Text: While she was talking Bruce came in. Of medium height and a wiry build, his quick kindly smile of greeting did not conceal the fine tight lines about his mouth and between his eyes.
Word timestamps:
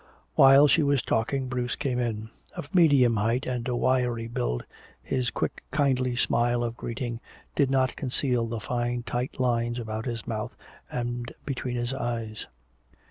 While 0.33 0.65
she 0.65 0.81
was 0.81 1.03
talking 1.03 1.47
Bruce 1.47 1.75
came 1.75 1.99
in. 1.99 2.31
Of 2.55 2.73
medium 2.73 3.17
height 3.17 3.45
and 3.45 3.67
a 3.67 3.75
wiry 3.75 4.25
build, 4.27 4.65
his 5.03 5.29
quick 5.29 5.61
kindly 5.69 6.15
smile 6.15 6.63
of 6.63 6.75
greeting 6.75 7.19
did 7.53 7.69
not 7.69 7.95
conceal 7.95 8.47
the 8.47 8.59
fine 8.59 9.03
tight 9.03 9.39
lines 9.39 9.77
about 9.77 10.05
his 10.07 10.25
mouth 10.25 10.55
and 10.89 11.31
between 11.45 11.75
his 11.75 11.93
eyes. 11.93 12.47